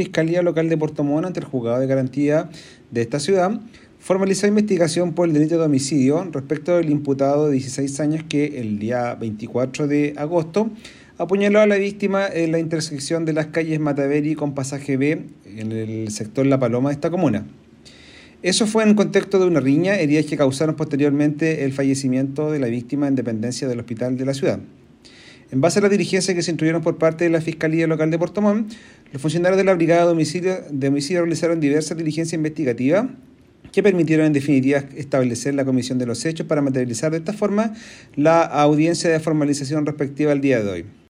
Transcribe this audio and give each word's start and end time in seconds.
Fiscalía 0.00 0.40
Local 0.40 0.70
de 0.70 0.78
Puerto 0.78 1.04
Montt 1.04 1.26
ante 1.26 1.40
el 1.40 1.44
juzgado 1.44 1.78
de 1.78 1.86
garantía 1.86 2.48
de 2.90 3.02
esta 3.02 3.20
ciudad 3.20 3.60
formalizó 3.98 4.46
investigación 4.46 5.12
por 5.12 5.28
el 5.28 5.34
delito 5.34 5.58
de 5.58 5.64
homicidio 5.66 6.26
respecto 6.32 6.74
del 6.78 6.88
imputado 6.88 7.48
de 7.48 7.52
16 7.52 8.00
años 8.00 8.24
que 8.26 8.62
el 8.62 8.78
día 8.78 9.14
24 9.16 9.86
de 9.86 10.14
agosto 10.16 10.70
apuñaló 11.18 11.60
a 11.60 11.66
la 11.66 11.76
víctima 11.76 12.26
en 12.26 12.50
la 12.50 12.58
intersección 12.58 13.26
de 13.26 13.34
las 13.34 13.48
calles 13.48 13.78
Mataveri 13.78 14.34
con 14.34 14.54
pasaje 14.54 14.96
B 14.96 15.26
en 15.54 15.72
el 15.72 16.10
sector 16.10 16.46
La 16.46 16.58
Paloma 16.58 16.88
de 16.88 16.94
esta 16.94 17.10
comuna. 17.10 17.46
Eso 18.42 18.66
fue 18.66 18.84
en 18.84 18.94
contexto 18.94 19.38
de 19.38 19.44
una 19.44 19.60
riña, 19.60 19.96
heridas 19.96 20.24
que 20.24 20.38
causaron 20.38 20.76
posteriormente 20.76 21.66
el 21.66 21.74
fallecimiento 21.74 22.50
de 22.50 22.58
la 22.58 22.68
víctima 22.68 23.06
en 23.06 23.16
dependencia 23.16 23.68
del 23.68 23.80
hospital 23.80 24.16
de 24.16 24.24
la 24.24 24.32
ciudad. 24.32 24.60
En 25.52 25.60
base 25.60 25.80
a 25.80 25.82
las 25.82 25.90
diligencias 25.90 26.34
que 26.34 26.42
se 26.42 26.52
instruyeron 26.52 26.80
por 26.80 26.96
parte 26.96 27.24
de 27.24 27.30
la 27.30 27.40
Fiscalía 27.40 27.88
Local 27.88 28.10
de 28.10 28.18
Puerto 28.18 28.40
los 28.40 29.20
funcionarios 29.20 29.56
de 29.56 29.64
la 29.64 29.74
Brigada 29.74 30.06
de 30.06 30.12
Homicidio, 30.12 30.58
de 30.70 30.88
homicidio 30.88 31.22
realizaron 31.22 31.58
diversas 31.58 31.98
diligencias 31.98 32.34
investigativas 32.34 33.06
que 33.72 33.82
permitieron 33.82 34.26
en 34.26 34.32
definitiva 34.32 34.84
establecer 34.96 35.54
la 35.54 35.64
comisión 35.64 35.98
de 35.98 36.06
los 36.06 36.24
hechos 36.24 36.46
para 36.46 36.62
materializar 36.62 37.10
de 37.10 37.18
esta 37.18 37.32
forma 37.32 37.74
la 38.14 38.42
audiencia 38.42 39.10
de 39.10 39.18
formalización 39.18 39.86
respectiva 39.86 40.30
al 40.30 40.40
día 40.40 40.62
de 40.62 40.70
hoy. 40.70 40.84